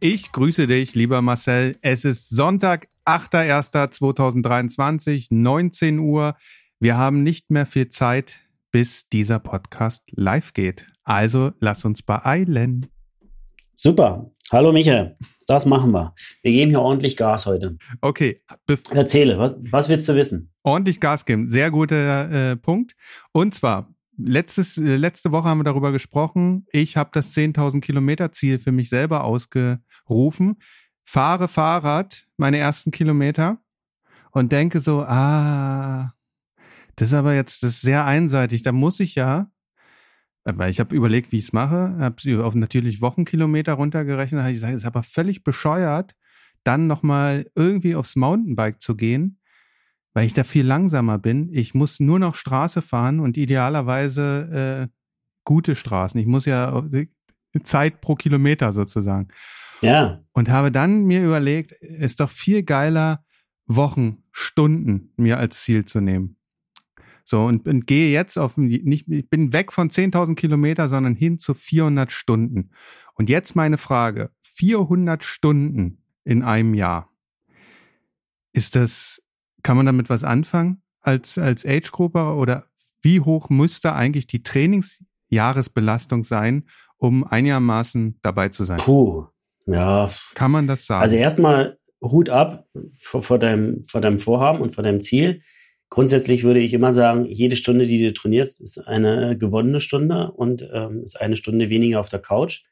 [0.00, 1.76] Ich grüße dich, lieber Marcel.
[1.82, 6.36] Es ist Sonntag, 8.1.2023, 19 Uhr.
[6.78, 8.38] Wir haben nicht mehr viel Zeit,
[8.70, 10.86] bis dieser Podcast live geht.
[11.02, 12.86] Also lass uns beeilen.
[13.74, 14.30] Super.
[14.50, 15.14] Hallo Michael,
[15.46, 16.14] das machen wir.
[16.40, 17.76] Wir geben hier ordentlich Gas heute.
[18.00, 18.42] Okay.
[18.90, 20.50] Erzähle, was, was willst du wissen?
[20.62, 22.96] Ordentlich Gas geben, sehr guter äh, Punkt.
[23.32, 26.66] Und zwar, letztes, äh, letzte Woche haben wir darüber gesprochen.
[26.72, 30.56] Ich habe das 10.000 Kilometer Ziel für mich selber ausgerufen.
[31.04, 33.58] Fahre Fahrrad meine ersten Kilometer
[34.30, 36.14] und denke so, ah,
[36.96, 38.62] das ist aber jetzt das ist sehr einseitig.
[38.62, 39.50] Da muss ich ja
[40.56, 44.50] weil ich habe überlegt, wie ich es mache, habe sie auf natürlich Wochenkilometer runtergerechnet, habe
[44.50, 46.14] ich gesagt, es ist aber völlig bescheuert,
[46.64, 49.40] dann nochmal irgendwie aufs Mountainbike zu gehen,
[50.14, 51.50] weil ich da viel langsamer bin.
[51.52, 54.94] Ich muss nur noch Straße fahren und idealerweise äh,
[55.44, 56.18] gute Straßen.
[56.18, 56.82] Ich muss ja
[57.62, 59.28] Zeit pro Kilometer sozusagen.
[59.82, 60.22] Ja.
[60.32, 63.24] Und habe dann mir überlegt, ist doch viel geiler,
[63.66, 66.37] Wochen, Stunden mir als Ziel zu nehmen.
[67.30, 71.38] So, und, und gehe jetzt auf, nicht, ich bin weg von 10.000 Kilometer, sondern hin
[71.38, 72.70] zu 400 Stunden.
[73.12, 77.10] Und jetzt meine Frage, 400 Stunden in einem Jahr.
[78.54, 79.22] Ist das,
[79.62, 82.64] kann man damit was anfangen als, als Age-Grupper oder
[83.02, 86.64] wie hoch müsste eigentlich die Trainingsjahresbelastung sein,
[86.96, 88.78] um einigermaßen dabei zu sein?
[88.78, 89.26] Puh,
[89.66, 90.10] ja.
[90.34, 91.02] Kann man das sagen?
[91.02, 92.64] Also erstmal Hut ab
[92.96, 95.42] vor, vor, deinem, vor deinem Vorhaben und vor deinem Ziel.
[95.90, 100.68] Grundsätzlich würde ich immer sagen, jede Stunde, die du trainierst, ist eine gewonnene Stunde und
[100.72, 102.64] ähm, ist eine Stunde weniger auf der Couch.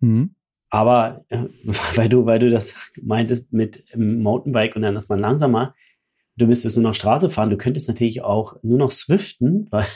[0.00, 0.34] Mhm.
[0.68, 1.44] Aber äh,
[1.94, 5.74] weil du, weil du das meintest mit Mountainbike und dann ist man langsamer,
[6.36, 7.50] du müsstest nur noch Straße fahren.
[7.50, 9.86] Du könntest natürlich auch nur noch Swiften, weil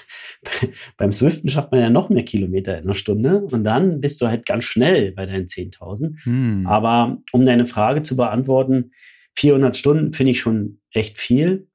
[0.97, 4.27] beim Swiften schafft man ja noch mehr Kilometer in einer Stunde und dann bist du
[4.27, 6.17] halt ganz schnell bei deinen 10.000.
[6.25, 6.67] Mhm.
[6.67, 8.93] Aber um deine Frage zu beantworten,
[9.35, 11.69] 400 Stunden finde ich schon echt viel.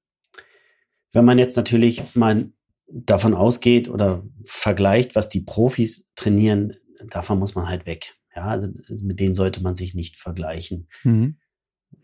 [1.16, 2.52] Wenn man jetzt natürlich mal
[2.88, 6.74] davon ausgeht oder vergleicht, was die Profis trainieren,
[7.10, 8.16] davon muss man halt weg.
[8.36, 8.68] Ja, also
[9.06, 10.90] mit denen sollte man sich nicht vergleichen.
[11.06, 11.38] Mhm.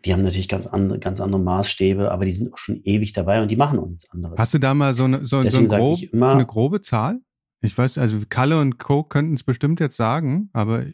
[0.06, 3.42] Die haben natürlich ganz andere, ganz andere Maßstäbe, aber die sind auch schon ewig dabei
[3.42, 4.40] und die machen uns anderes.
[4.40, 7.20] Hast du da mal so eine, so, so ein grob, immer, eine grobe Zahl?
[7.60, 9.04] Ich weiß, also Kalle und Co.
[9.04, 10.86] könnten es bestimmt jetzt sagen, aber.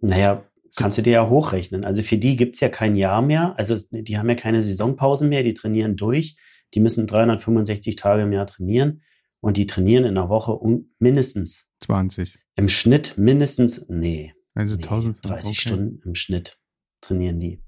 [0.00, 0.42] Naja,
[0.74, 1.84] kannst du dir ja hochrechnen.
[1.84, 3.54] Also für die gibt es ja kein Jahr mehr.
[3.56, 6.36] Also die haben ja keine Saisonpausen mehr, die trainieren durch.
[6.74, 9.02] Die müssen 365 Tage im Jahr trainieren
[9.40, 12.38] und die trainieren in einer Woche um mindestens 20.
[12.56, 14.34] Im Schnitt mindestens, nee.
[14.54, 15.60] Also nee, 1000, 30 okay.
[15.60, 16.58] Stunden im Schnitt
[17.00, 17.62] trainieren die.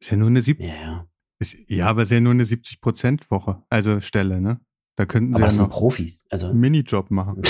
[0.00, 0.66] Ist ja nur eine 70.
[0.66, 1.08] Ja, ja.
[1.40, 4.60] Ist, ja, aber ist ja nur eine 70 Prozent Woche, also Stelle, ne?
[4.96, 7.42] Da könnten sie aber ja noch sind Profis, also einen Minijob machen.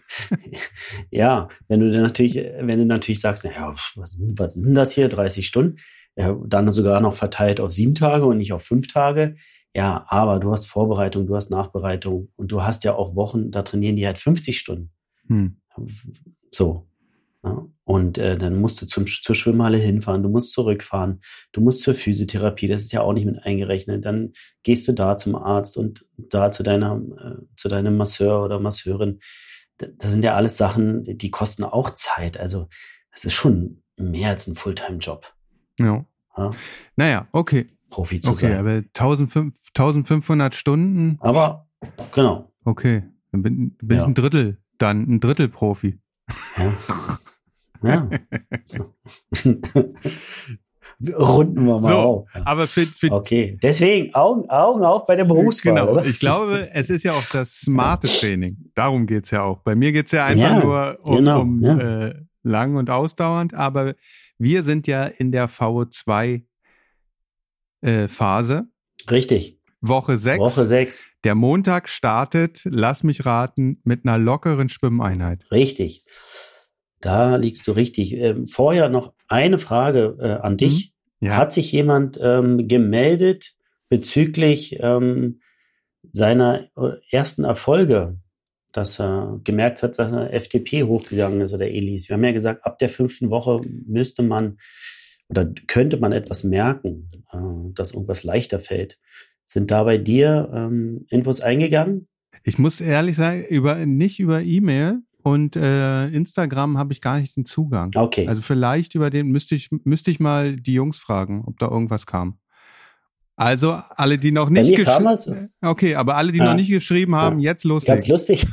[1.10, 4.92] ja, wenn du dann natürlich, wenn du natürlich sagst, naja, was, was ist denn das
[4.92, 5.78] hier, 30 Stunden?
[6.16, 9.36] Ja, dann sogar noch verteilt auf sieben Tage und nicht auf fünf Tage.
[9.74, 13.62] Ja, aber du hast Vorbereitung, du hast Nachbereitung und du hast ja auch Wochen, da
[13.62, 14.90] trainieren die halt 50 Stunden.
[15.28, 15.60] Hm.
[16.50, 16.88] So.
[17.44, 17.66] Ja.
[17.84, 21.20] Und äh, dann musst du zum, zur Schwimmhalle hinfahren, du musst zurückfahren,
[21.52, 24.04] du musst zur Physiotherapie, das ist ja auch nicht mit eingerechnet.
[24.04, 28.58] Dann gehst du da zum Arzt und da zu deiner, äh, zu deinem Masseur oder
[28.58, 29.20] Masseurin.
[29.76, 32.40] Das sind ja alles Sachen, die kosten auch Zeit.
[32.40, 32.68] Also,
[33.12, 35.35] es ist schon mehr als ein Fulltime-Job.
[35.78, 36.04] Ja.
[36.36, 36.50] ja.
[36.96, 37.66] Naja, okay.
[37.90, 38.58] Profi zu okay, sein.
[38.58, 41.18] aber 1500 Stunden.
[41.20, 41.68] Aber,
[42.12, 42.50] genau.
[42.64, 44.02] Okay, dann bin, bin ja.
[44.02, 45.98] ich ein Drittel, dann ein Drittel Profi.
[46.56, 46.72] Ja.
[47.82, 48.10] ja.
[48.64, 48.94] So.
[51.18, 52.28] Runden wir mal so, auf.
[52.44, 55.74] Aber für, für okay, deswegen Augen, Augen auf bei der Berufswahl.
[55.74, 56.06] Genau, oder?
[56.06, 58.70] ich glaube, es ist ja auch das smarte Training.
[58.74, 59.58] Darum geht's ja auch.
[59.58, 63.94] Bei mir geht's ja einfach nur um, genau, um äh, lang und ausdauernd, aber
[64.38, 66.42] wir sind ja in der VO2
[67.82, 68.68] äh, Phase.
[69.10, 69.60] Richtig.
[69.80, 70.38] Woche 6.
[70.40, 71.06] Woche 6.
[71.24, 75.44] Der Montag startet, lass mich raten, mit einer lockeren Schwimmeinheit.
[75.50, 76.04] Richtig.
[77.00, 78.14] Da liegst du richtig.
[78.14, 80.92] Ähm, vorher noch eine Frage äh, an dich.
[81.20, 81.28] Mhm.
[81.28, 81.36] Ja.
[81.36, 83.54] Hat sich jemand ähm, gemeldet
[83.88, 85.40] bezüglich ähm,
[86.12, 88.18] seiner äh, ersten Erfolge
[88.76, 92.08] dass er gemerkt hat, dass er FTP hochgegangen ist oder Elis.
[92.08, 94.58] Wir haben ja gesagt, ab der fünften Woche müsste man
[95.28, 98.98] oder könnte man etwas merken, äh, dass irgendwas leichter fällt.
[99.44, 102.08] Sind da bei dir ähm, Infos eingegangen?
[102.44, 107.36] Ich muss ehrlich sagen, über, nicht über E-Mail und äh, Instagram habe ich gar nicht
[107.36, 107.90] den Zugang.
[107.94, 108.28] Okay.
[108.28, 112.06] Also vielleicht über den müsste ich, müsste ich mal die Jungs fragen, ob da irgendwas
[112.06, 112.38] kam.
[113.36, 117.38] Also alle, die noch nicht geschrieben Okay, aber alle, die ah, noch nicht geschrieben haben,
[117.38, 117.52] ja.
[117.52, 117.96] jetzt loslegen.
[117.96, 118.46] Ganz lustig.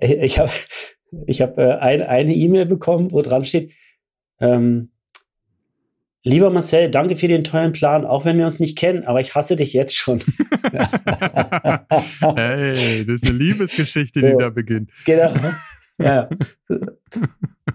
[0.00, 0.50] Ich habe
[1.26, 3.72] ich hab, äh, ein, eine E-Mail bekommen, wo dran steht,
[4.40, 4.92] ähm,
[6.24, 9.34] Lieber Marcel, danke für den tollen Plan, auch wenn wir uns nicht kennen, aber ich
[9.34, 10.20] hasse dich jetzt schon.
[12.36, 14.90] hey, das ist eine Liebesgeschichte, so, die da beginnt.
[15.04, 15.34] Genau.
[15.98, 16.28] Ja.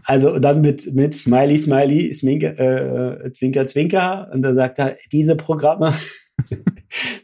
[0.03, 4.29] Also dann mit, mit Smiley, Smiley, Zwinker, äh, Zwinker, Zwinker.
[4.33, 5.93] Und dann sagt er, diese Programme.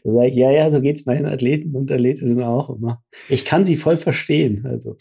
[0.04, 3.02] Da sage ich, ja, ja, so geht es meinen Athleten und Athletinnen auch immer.
[3.28, 4.66] Ich kann sie voll verstehen.
[4.66, 4.96] Also,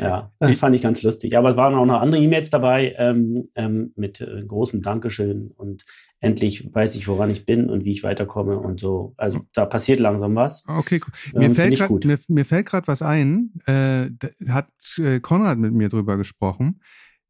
[0.00, 1.36] ja, das fand ich ganz lustig.
[1.36, 5.84] Aber es waren auch noch andere E-Mails dabei ähm, ähm, mit äh, großem Dankeschön und
[6.20, 9.14] endlich weiß ich, woran ich bin und wie ich weiterkomme und so.
[9.16, 10.64] Also da passiert langsam was.
[10.66, 11.40] Okay, cool.
[11.40, 14.10] Mir, ähm, fällt grad, mir, mir, fällt gerade was ein, äh,
[14.48, 14.68] hat
[14.98, 16.80] äh, Konrad mit mir drüber gesprochen,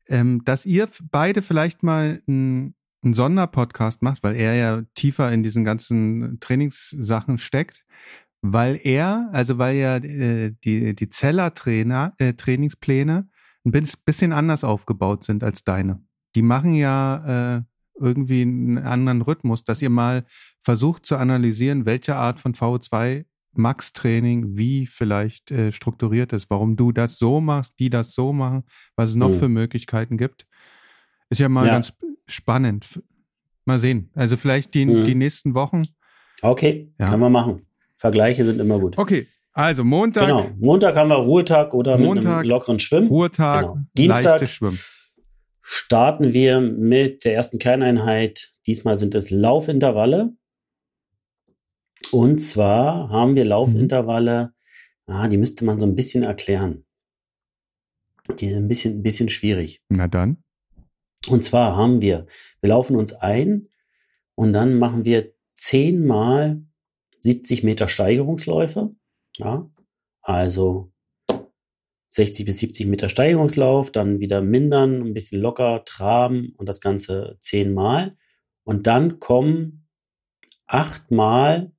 [0.09, 5.43] ähm, dass ihr beide vielleicht mal ein einen Sonderpodcast macht, weil er ja tiefer in
[5.43, 7.85] diesen ganzen Trainingssachen steckt,
[8.43, 13.29] weil er, also weil ja äh, die, die Zeller-Trainer, äh, Trainingspläne
[13.65, 16.03] ein bisschen anders aufgebaut sind als deine.
[16.35, 17.63] Die machen ja äh,
[17.99, 20.25] irgendwie einen anderen Rhythmus, dass ihr mal
[20.63, 26.93] versucht zu analysieren, welche Art von VO2 Max-Training wie vielleicht äh, strukturiert ist, warum du
[26.93, 28.65] das so machst, die das so machen,
[28.97, 29.39] was es noch mhm.
[29.39, 30.47] für Möglichkeiten gibt.
[31.31, 31.73] Ist ja mal ja.
[31.73, 31.93] ganz
[32.27, 33.01] spannend.
[33.65, 34.11] Mal sehen.
[34.15, 35.05] Also vielleicht die, mhm.
[35.05, 35.87] die nächsten Wochen.
[36.43, 37.09] Okay, ja.
[37.09, 37.67] kann man machen.
[37.97, 38.99] Vergleiche sind immer gut.
[38.99, 40.29] Okay, also Montag.
[40.29, 40.51] Genau.
[40.59, 43.09] Montag haben wir Ruhetag oder Montag, mit einem lockeren Schwimmen.
[43.09, 43.79] Ruhetag, genau.
[43.97, 44.81] Dienstag Schwimmen.
[45.63, 48.51] starten wir mit der ersten Kerneinheit.
[48.67, 50.33] Diesmal sind es Laufintervalle.
[52.11, 54.53] Und zwar haben wir Laufintervalle,
[55.07, 55.15] mhm.
[55.15, 56.85] ah, die müsste man so ein bisschen erklären.
[58.39, 59.83] Die sind ein bisschen, ein bisschen schwierig.
[59.89, 60.43] Na dann.
[61.29, 62.27] Und zwar haben wir,
[62.61, 63.69] wir laufen uns ein
[64.35, 66.63] und dann machen wir zehnmal
[67.19, 68.95] 70 Meter Steigerungsläufe.
[69.37, 69.71] Ja,
[70.23, 70.93] also
[72.11, 77.37] 60 bis 70 Meter Steigerungslauf, dann wieder mindern, ein bisschen locker, traben und das Ganze
[77.41, 78.17] zehnmal.
[78.65, 79.87] Und dann kommen
[80.67, 81.73] achtmal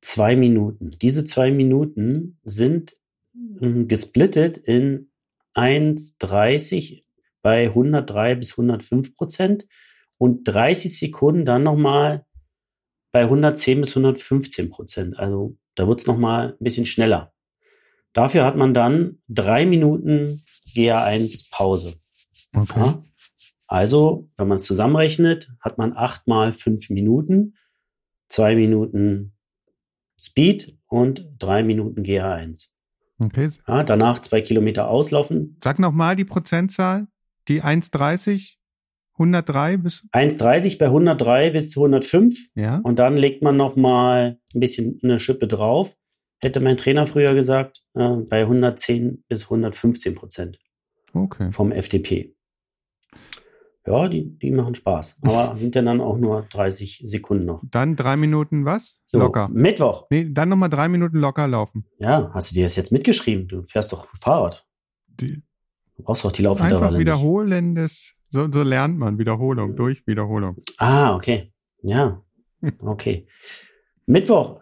[0.00, 0.90] zwei Minuten.
[0.90, 2.96] Diese zwei Minuten sind
[3.32, 5.10] hm, gesplittet in
[5.54, 7.02] 1,30
[7.42, 9.66] bei 103 bis 105 Prozent
[10.18, 12.26] und 30 Sekunden dann nochmal
[13.12, 15.18] bei 110 bis 115 Prozent.
[15.18, 17.32] Also da wird es nochmal ein bisschen schneller.
[18.12, 20.42] Dafür hat man dann drei Minuten
[20.74, 21.96] GA1 Pause.
[22.54, 22.80] Okay.
[22.80, 23.02] Ja?
[23.68, 27.54] Also, wenn man es zusammenrechnet, hat man acht mal fünf Minuten,
[28.28, 29.34] zwei Minuten
[30.18, 32.70] Speed und drei Minuten GA1.
[33.18, 33.50] Okay.
[33.66, 35.56] Ja, danach zwei Kilometer auslaufen.
[35.62, 37.08] Sag nochmal die Prozentzahl.
[37.48, 38.56] Die 1,30,
[39.14, 40.06] 103 bis?
[40.12, 42.50] 1,30 bei 103 bis 105.
[42.54, 42.80] Ja.
[42.82, 45.96] Und dann legt man nochmal ein bisschen eine Schippe drauf.
[46.40, 50.58] Hätte mein Trainer früher gesagt, äh, bei 110 bis 115 Prozent.
[51.12, 51.50] Okay.
[51.52, 52.36] Vom FDP.
[53.86, 55.18] Ja, die, die machen Spaß.
[55.22, 57.62] Aber sind ja dann auch nur 30 Sekunden noch.
[57.68, 59.00] Dann drei Minuten was?
[59.06, 59.48] So, locker.
[59.48, 60.06] Mittwoch.
[60.10, 61.86] Nee, dann nochmal drei Minuten locker laufen.
[61.98, 63.48] Ja, hast du dir das jetzt mitgeschrieben?
[63.48, 64.66] Du fährst doch Fahrrad.
[65.06, 65.42] Die,
[65.98, 69.18] Du brauchst doch die Laufwinterwelle Einfach wiederholen, das, so, so lernt man.
[69.18, 70.56] Wiederholung, durch Wiederholung.
[70.78, 71.52] Ah, okay.
[71.82, 72.22] Ja,
[72.80, 73.26] okay.
[74.06, 74.60] Mittwoch.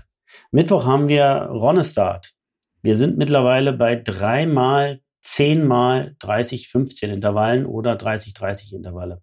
[0.50, 2.34] Mittwoch haben wir Ronnestart.
[2.80, 9.20] Wir sind mittlerweile bei dreimal, zehnmal 30, 15 Intervallen oder 30, 30 Intervalle.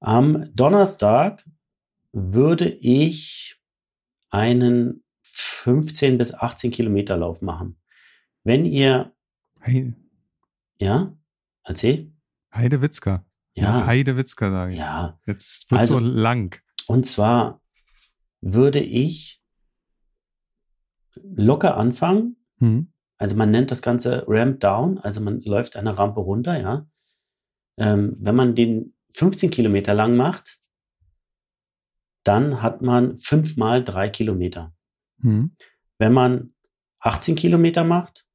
[0.00, 1.44] Am Donnerstag
[2.12, 3.60] würde ich
[4.30, 7.78] einen 15 bis 18 Kilometer Lauf machen.
[8.44, 9.12] Wenn ihr
[9.60, 9.92] hey.
[10.78, 11.16] Ja,
[11.64, 12.12] erzähl.
[12.54, 13.24] Heidewitzka.
[13.54, 13.86] Ja.
[13.86, 14.78] Heidewitzka sage ich.
[14.78, 15.18] Ja.
[15.26, 16.60] Jetzt wird also, so lang.
[16.86, 17.62] Und zwar
[18.40, 19.42] würde ich
[21.14, 22.36] locker anfangen.
[22.58, 22.92] Mhm.
[23.18, 26.86] Also man nennt das Ganze Ramp Down, also man läuft eine Rampe runter, ja.
[27.78, 30.58] Ähm, wenn man den 15 Kilometer lang macht,
[32.24, 34.74] dann hat man fünfmal drei Kilometer.
[35.18, 35.56] Mhm.
[35.98, 36.54] Wenn man
[37.00, 38.26] 18 Kilometer macht,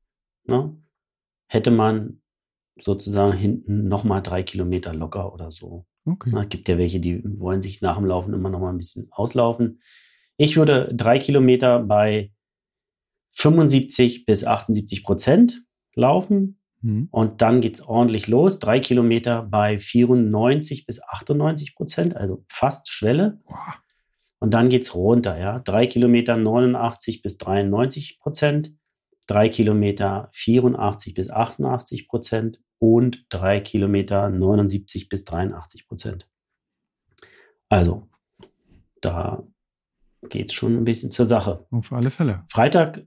[0.45, 0.75] ne,
[1.48, 2.21] hätte man
[2.80, 5.86] sozusagen hinten nochmal drei Kilometer locker oder so.
[6.06, 6.32] Okay.
[6.36, 9.08] Es gibt ja welche, die wollen sich nach dem Laufen immer noch mal ein bisschen
[9.12, 9.82] auslaufen.
[10.38, 12.32] Ich würde drei Kilometer bei
[13.32, 15.63] 75 bis 78 Prozent
[15.94, 16.60] laufen.
[16.82, 17.08] Mhm.
[17.12, 18.60] Und dann geht es ordentlich los.
[18.60, 23.40] Drei Kilometer bei 94 bis 98 Prozent, also fast Schwelle.
[23.46, 23.58] Wow.
[24.40, 25.60] Und dann geht es runter, ja.
[25.60, 28.74] Drei Kilometer 89 bis 93 Prozent
[29.31, 36.27] drei Kilometer 84 bis 88 Prozent und drei Kilometer 79 bis 83 Prozent.
[37.69, 38.09] Also
[39.00, 39.47] da
[40.29, 41.65] geht es schon ein bisschen zur Sache.
[41.71, 42.43] Auf alle Fälle.
[42.50, 43.05] Freitag,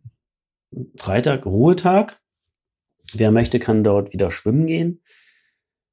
[0.97, 2.19] Freitag Ruhetag.
[3.13, 5.03] Wer möchte, kann dort wieder schwimmen gehen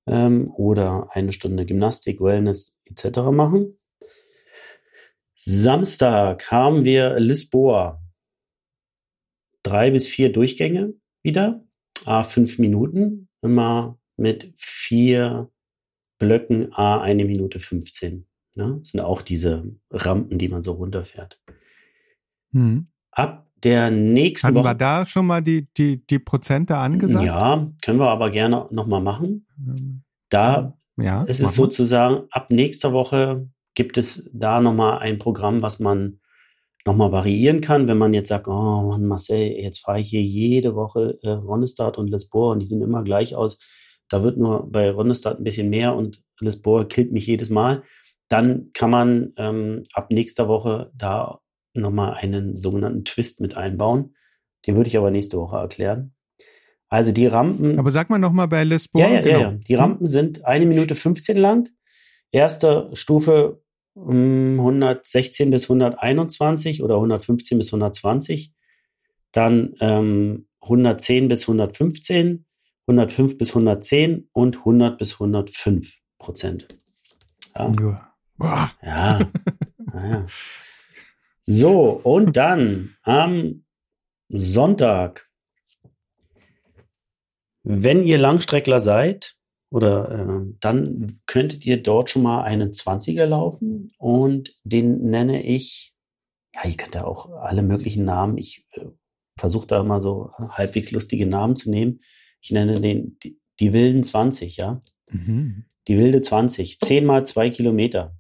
[0.08, 3.20] ähm, oder eine Stunde Gymnastik, Wellness etc.
[3.32, 3.78] machen.
[5.36, 8.01] Samstag haben wir Lisboa.
[9.64, 11.64] Drei bis vier Durchgänge wieder,
[12.06, 15.50] a fünf Minuten, immer mit vier
[16.20, 18.26] Blöcken a eine Minute 15.
[18.56, 18.78] Ne?
[18.80, 21.40] Das sind auch diese Rampen, die man so runterfährt.
[22.52, 22.88] Mhm.
[23.12, 24.66] Ab der nächsten Hatten Woche.
[24.70, 27.26] wir da schon mal die, die, die Prozente angesagt?
[27.26, 29.46] Ja, können wir aber gerne nochmal machen.
[29.60, 31.24] Ähm, Da Ja.
[31.28, 36.20] es sozusagen, ab nächster Woche gibt es da nochmal ein Programm, was man
[36.86, 40.76] nochmal variieren kann, wenn man jetzt sagt, oh Mann, Marcel, jetzt fahre ich hier jede
[40.76, 43.60] Woche äh, Ronnestad und Lisboa und die sehen immer gleich aus.
[44.10, 47.84] Da wird nur bei Ronnestad ein bisschen mehr und Lisboa killt mich jedes Mal.
[48.30, 51.40] Dann kann man ähm, ab nächster Woche da
[51.74, 54.16] nochmal einen sogenannten Twist mit einbauen.
[54.66, 56.14] Den würde ich aber nächste Woche erklären.
[56.90, 57.80] Also die Rampen.
[57.80, 59.02] Aber sag mal nochmal bei Lisboa.
[59.02, 59.40] Ja, ja, genau.
[59.40, 59.52] ja, ja.
[59.52, 61.70] Die Rampen sind eine Minute 15 lang.
[62.32, 63.62] Erste Stufe
[63.96, 68.54] 116 bis 121 oder 115 bis 120.
[69.32, 72.46] Dann ähm, 110 bis 115,
[72.88, 76.68] 105 bis 110 und 100 bis 105 Prozent.
[77.56, 77.72] Ja,
[78.40, 78.72] Ja.
[78.82, 79.20] Ja.
[79.94, 80.28] ja.
[81.44, 83.66] So, und dann am
[84.30, 85.30] Sonntag,
[87.64, 89.36] wenn ihr Langstreckler seid,
[89.72, 95.96] oder äh, dann könntet ihr dort schon mal einen 20er laufen und den nenne ich,
[96.54, 98.86] ja, ihr könnt da auch alle möglichen Namen, ich äh,
[99.38, 102.02] versuche da mal so halbwegs lustige Namen zu nehmen.
[102.42, 104.82] Ich nenne den die, die wilden 20, ja.
[105.10, 105.66] Mhm.
[105.88, 108.16] Die wilde 20, 10 mal 2 Kilometer.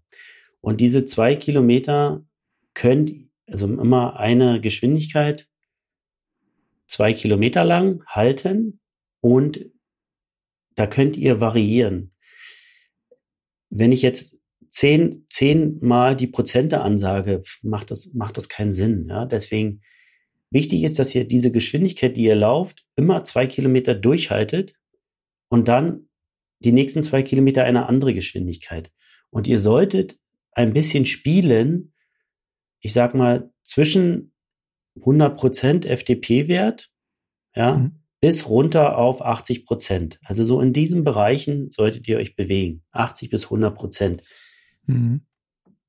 [0.61, 2.25] Und diese 2 Kilometer
[2.73, 3.11] könnt,
[3.47, 5.47] also immer eine Geschwindigkeit,
[6.87, 8.79] 2 Kilometer lang halten
[9.19, 9.65] und
[10.81, 12.11] da könnt ihr variieren.
[13.69, 19.07] Wenn ich jetzt 10, 10 mal die Prozente ansage, macht das, macht das keinen Sinn.
[19.07, 19.27] Ja?
[19.27, 19.81] Deswegen
[20.49, 24.73] wichtig ist, dass ihr diese Geschwindigkeit, die ihr lauft, immer 2 Kilometer durchhaltet
[25.49, 26.09] und dann
[26.61, 28.91] die nächsten zwei Kilometer eine andere Geschwindigkeit.
[29.29, 30.17] Und ihr solltet
[30.53, 31.93] ein bisschen spielen,
[32.79, 34.33] ich sag mal, zwischen
[34.95, 36.91] 100% FDP-Wert,
[37.53, 38.00] ja, Mhm.
[38.21, 40.17] Bis runter auf 80%.
[40.23, 42.83] Also so in diesen Bereichen solltet ihr euch bewegen.
[42.91, 44.21] 80 bis 100%.
[44.85, 45.21] Mhm.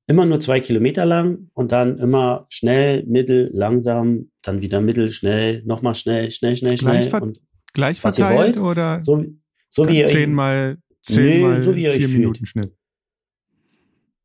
[0.07, 5.63] Immer nur zwei Kilometer lang und dann immer schnell, mittel, langsam, dann wieder mittel, schnell,
[5.63, 7.09] nochmal schnell, schnell, schnell, Gleich schnell.
[7.09, 7.39] ver- Und
[7.73, 9.23] Gleich Was ihr verteilt wollt, oder so,
[9.69, 12.19] so wie ihr zehnmal, zehnmal so wie ihr vier fühlt.
[12.19, 12.75] Minuten Schnitt?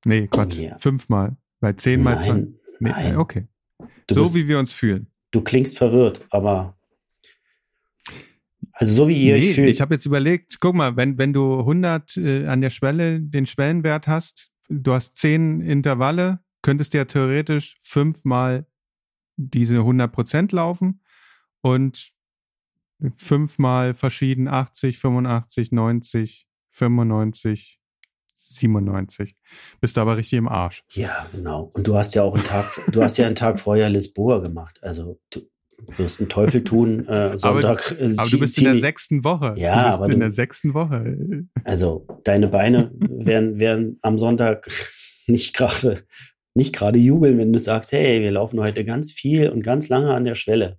[0.04, 0.58] Nee, Quatsch.
[0.58, 0.76] Ja.
[0.78, 1.36] Fünfmal.
[1.60, 2.54] Bei zehnmal Nein, zwanzig.
[2.80, 3.16] Nee, nein.
[3.16, 3.46] okay.
[4.06, 5.06] Du so bist- wie wir uns fühlen.
[5.30, 6.77] du klingst verwirrt, aber
[8.78, 9.70] also so wie ihr nee, euch fühlt.
[9.70, 13.44] ich habe jetzt überlegt, guck mal, wenn, wenn du 100 äh, an der Schwelle den
[13.44, 18.66] Schwellenwert hast, du hast 10 Intervalle, könntest du ja theoretisch fünfmal
[19.37, 21.00] diese 100 Prozent laufen
[21.61, 22.12] und
[23.16, 27.80] fünfmal verschieden 80, 85, 90, 95,
[28.37, 29.37] 97.
[29.80, 30.85] Bist du aber richtig im Arsch.
[30.90, 31.70] ja, genau.
[31.75, 34.78] Und du hast ja auch einen Tag, du hast ja einen Tag vorher Lisboa gemacht.
[34.85, 35.40] Also du
[35.97, 37.97] wirst einen Teufel tun, äh, Sonntag.
[37.99, 39.54] äh, Aber zie- du bist in der sechsten Woche.
[39.56, 41.44] Ja, du bist aber in du- der sechsten Woche.
[41.64, 44.68] Also deine Beine werden, werden am Sonntag
[45.26, 46.02] nicht gerade
[46.54, 50.12] nicht gerade jubeln, wenn du sagst, hey, wir laufen heute ganz viel und ganz lange
[50.12, 50.78] an der Schwelle.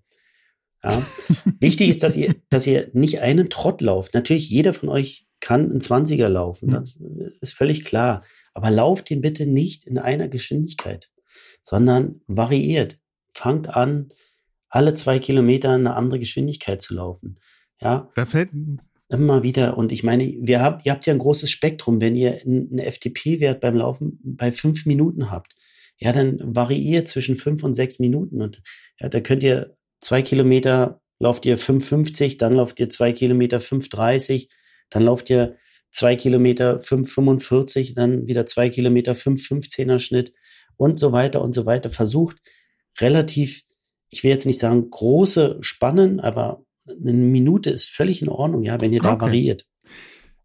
[0.84, 1.02] Ja.
[1.62, 4.14] Wichtig ist, dass ihr, dass ihr nicht einen Trott lauft.
[4.14, 6.70] Natürlich, jeder von euch kann einen 20er laufen.
[6.72, 6.74] Mhm.
[6.74, 7.00] Das
[7.40, 8.20] ist völlig klar.
[8.54, 11.10] Aber lauft den bitte nicht in einer Geschwindigkeit,
[11.62, 13.00] sondern variiert.
[13.32, 14.10] Fangt an,
[14.70, 17.40] alle zwei Kilometer eine andere Geschwindigkeit zu laufen.
[17.82, 18.50] Ja, Da fällt,
[19.12, 19.76] Immer wieder.
[19.76, 22.00] Und ich meine, wir habt, ihr habt ja ein großes Spektrum.
[22.00, 25.56] Wenn ihr einen FTP-Wert beim Laufen bei fünf Minuten habt,
[25.98, 28.42] ja, dann variiert zwischen fünf und sechs Minuten.
[28.42, 28.62] Und
[29.00, 34.48] ja, da könnt ihr zwei Kilometer lauft ihr 5,50, dann lauft ihr zwei Kilometer 5,30,
[34.90, 35.58] dann lauft ihr
[35.92, 40.34] zwei Kilometer 5,45, dann wieder zwei Kilometer 5,15er Schnitt
[40.78, 41.90] und so weiter und so weiter.
[41.90, 42.38] Versucht
[43.00, 43.64] relativ,
[44.10, 48.80] ich will jetzt nicht sagen große Spannen, aber eine Minute ist völlig in Ordnung, ja,
[48.82, 49.22] wenn ihr da Okay.
[49.26, 49.66] variiert.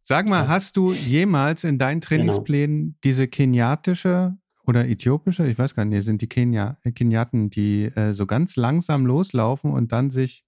[0.02, 5.85] Sag mal, hast du jemals in deinen Trainingsplänen diese keniatische oder äthiopische, ich weiß gar
[5.87, 10.44] nicht, sind die Kenia, äh, Keniaten, die äh, so ganz langsam loslaufen und dann sich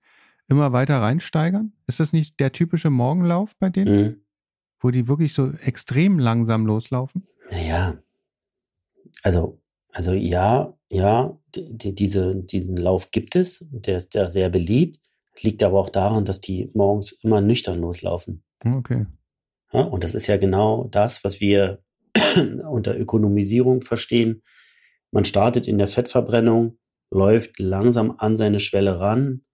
[0.49, 1.73] immer weiter reinsteigern?
[1.87, 4.17] Ist das nicht der typische Morgenlauf bei denen, Mhm.
[4.81, 7.27] wo die wirklich so extrem langsam loslaufen?
[7.51, 7.97] Naja,
[9.23, 9.59] also
[9.97, 13.67] Also ja, ja, die, diese, diesen Lauf gibt es.
[13.71, 15.00] Der ist ja sehr beliebt.
[15.35, 18.45] Es liegt aber auch daran, dass die morgens immer nüchtern loslaufen.
[18.62, 19.07] Okay.
[19.73, 21.83] Ja, und das ist ja genau das, was wir
[22.71, 24.43] unter Ökonomisierung verstehen.
[25.12, 26.76] Man startet in der Fettverbrennung,
[27.11, 29.47] läuft langsam an seine Schwelle ran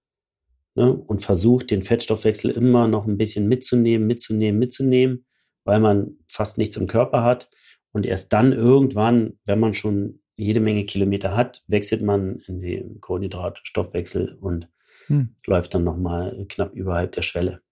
[0.74, 5.24] ne, und versucht, den Fettstoffwechsel immer noch ein bisschen mitzunehmen, mitzunehmen, mitzunehmen,
[5.62, 7.48] weil man fast nichts im Körper hat.
[7.92, 13.00] Und erst dann irgendwann, wenn man schon jede Menge Kilometer hat, wechselt man in den
[13.00, 14.68] Kohlenhydratstoffwechsel und
[15.06, 15.34] hm.
[15.46, 17.62] läuft dann nochmal knapp überhalb der Schwelle.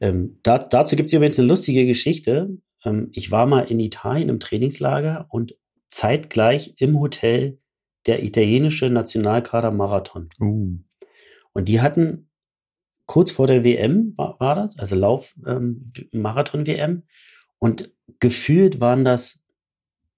[0.00, 2.56] Ähm, da, dazu gibt es übrigens eine lustige Geschichte.
[2.84, 5.56] Ähm, ich war mal in Italien im Trainingslager und
[5.88, 7.58] zeitgleich im Hotel
[8.06, 10.28] der italienische Nationalkader Marathon.
[10.40, 10.78] Uh.
[11.52, 12.28] Und die hatten
[13.06, 17.02] kurz vor der WM, war, war das, also Lauf ähm, Marathon-WM.
[17.58, 19.44] Und gefühlt waren das,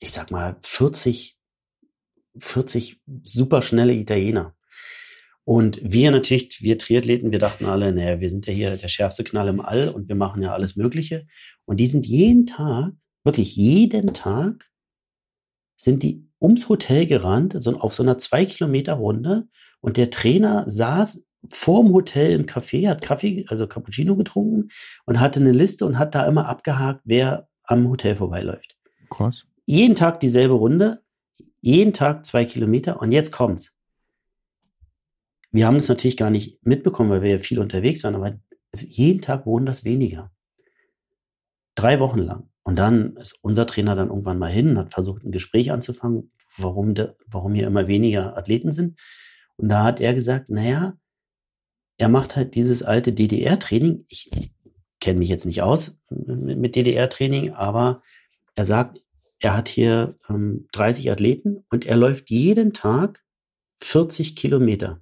[0.01, 1.37] ich sag mal, 40,
[2.37, 4.57] 40 superschnelle Italiener.
[5.45, 9.25] Und wir natürlich, wir Triathleten, wir dachten alle, naja, wir sind ja hier der schärfste
[9.25, 11.27] Knall im All und wir machen ja alles Mögliche.
[11.65, 12.93] Und die sind jeden Tag,
[13.25, 14.71] wirklich jeden Tag,
[15.77, 19.49] sind die ums Hotel gerannt, so auf so einer zwei Kilometer Runde.
[19.81, 24.69] Und der Trainer saß vorm Hotel im Café, hat Kaffee, also Cappuccino getrunken
[25.07, 28.77] und hatte eine Liste und hat da immer abgehakt, wer am Hotel vorbeiläuft.
[29.09, 29.47] Krass.
[29.67, 31.03] Jeden Tag dieselbe Runde,
[31.61, 33.77] jeden Tag zwei Kilometer und jetzt kommt's.
[35.53, 38.39] Wir haben es natürlich gar nicht mitbekommen, weil wir ja viel unterwegs waren, aber
[38.75, 40.31] jeden Tag wurden das weniger.
[41.75, 42.49] Drei Wochen lang.
[42.63, 46.95] Und dann ist unser Trainer dann irgendwann mal hin, hat versucht, ein Gespräch anzufangen, warum,
[46.95, 49.01] de, warum hier immer weniger Athleten sind.
[49.57, 50.95] Und da hat er gesagt, naja,
[51.97, 54.05] er macht halt dieses alte DDR-Training.
[54.09, 54.31] Ich
[55.01, 58.03] kenne mich jetzt nicht aus mit DDR-Training, aber
[58.55, 59.03] er sagt,
[59.41, 63.25] er hat hier ähm, 30 Athleten und er läuft jeden Tag
[63.83, 65.01] 40 Kilometer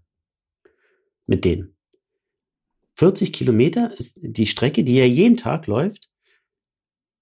[1.27, 1.77] mit denen.
[2.95, 6.09] 40 Kilometer ist die Strecke, die er jeden Tag läuft.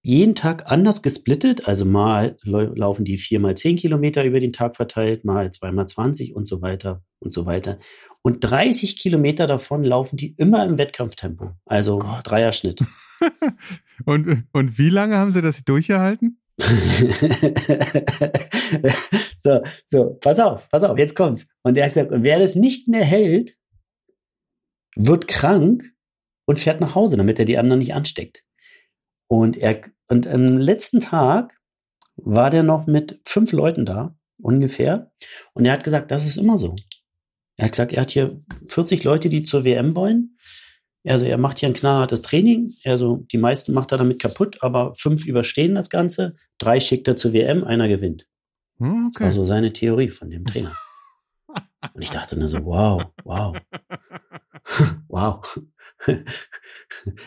[0.03, 4.77] Jeden Tag anders gesplittet, also mal laufen die vier mal zehn Kilometer über den Tag
[4.77, 7.81] verteilt, mal zweimal 20 und so weiter und so weiter.
[8.23, 12.85] Und 30 Kilometer davon laufen die immer im Wettkampftempo, also oh Dreierschnitt.
[14.05, 16.39] und, und wie lange haben sie das durchgehalten?
[19.39, 21.47] so, so, pass auf, pass auf, jetzt kommt's.
[21.63, 23.59] Und er hat gesagt, und wer das nicht mehr hält,
[24.97, 25.85] wird krank
[26.47, 28.43] und fährt nach Hause, damit er die anderen nicht ansteckt.
[29.29, 31.55] Und er, und am letzten Tag
[32.17, 35.13] war der noch mit fünf Leuten da, ungefähr.
[35.53, 36.75] Und er hat gesagt, das ist immer so.
[37.57, 40.39] Er hat gesagt, er hat hier 40 Leute, die zur WM wollen.
[41.07, 42.73] Also er macht hier ein knallhartes Training.
[42.85, 46.35] Also die meisten macht er damit kaputt, aber fünf überstehen das Ganze.
[46.59, 48.27] Drei schickt er zur WM, einer gewinnt.
[48.79, 49.25] Hm, okay.
[49.25, 50.77] Also seine Theorie von dem Trainer.
[51.95, 53.57] Und ich dachte nur so, wow, wow.
[55.09, 55.43] wow.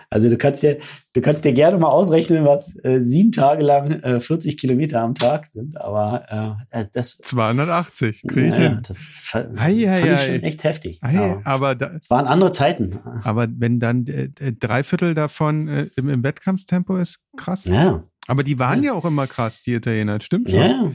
[0.10, 0.80] Also du kannst dir,
[1.14, 5.16] du kannst dir gerne mal ausrechnen, was äh, sieben Tage lang äh, 40 Kilometer am
[5.16, 8.82] Tag sind, aber äh, äh das 280 kriege ich ja, hin.
[8.88, 11.00] Das fand, ei, ei, fand ich schon echt heftig.
[11.02, 11.42] Ei, ja.
[11.44, 13.00] aber da, es waren andere Zeiten.
[13.24, 17.66] Aber wenn dann äh, drei Viertel davon äh, im, im, Wettkampftempo ist, krass.
[17.66, 18.04] Ja.
[18.28, 20.60] Aber die waren ja, ja auch immer krass, die Italiener, stimmt schon.
[20.60, 20.92] Ja.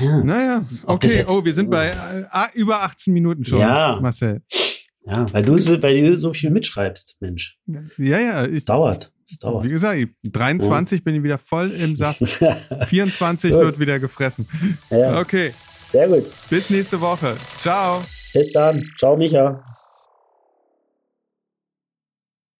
[0.00, 0.24] Ja.
[0.24, 1.24] Naja, okay.
[1.28, 3.98] Oh, wir sind bei äh, über 18 Minuten schon, ja.
[4.00, 4.42] Marcel.
[5.04, 7.58] Ja, weil du, weil du so viel mitschreibst, Mensch.
[7.98, 8.46] Ja, ja.
[8.46, 9.12] Ich, dauert.
[9.28, 9.64] Es dauert.
[9.64, 11.04] Wie gesagt, 23 ja.
[11.04, 12.20] bin ich wieder voll im Saft.
[12.86, 14.46] 24 wird wieder gefressen.
[14.90, 15.20] Ja.
[15.20, 15.52] Okay.
[15.90, 16.24] Sehr gut.
[16.48, 17.36] Bis nächste Woche.
[17.58, 18.02] Ciao.
[18.32, 18.84] Bis dann.
[18.96, 19.62] Ciao, Micha.